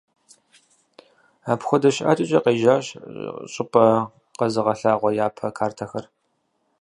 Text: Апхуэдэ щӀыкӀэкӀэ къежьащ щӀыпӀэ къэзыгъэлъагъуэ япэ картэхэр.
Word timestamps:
Апхуэдэ 1.51 1.89
щӀыкӀэкӀэ 1.95 2.39
къежьащ 2.43 2.85
щӀыпӀэ 3.53 3.85
къэзыгъэлъагъуэ 4.37 5.11
япэ 5.25 5.47
картэхэр. 5.57 6.05